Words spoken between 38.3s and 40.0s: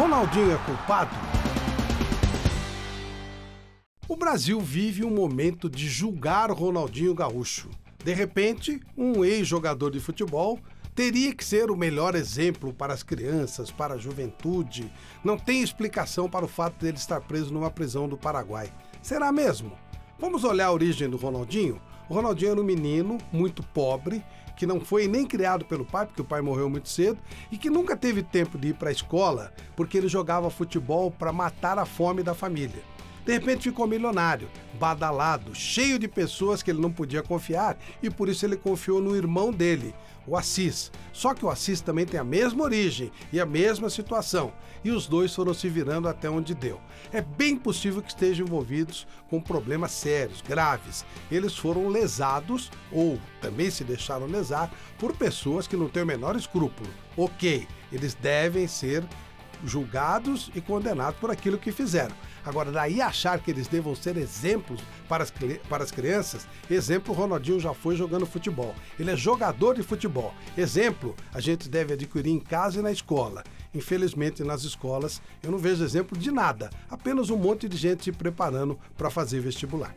ele confiou no irmão dele,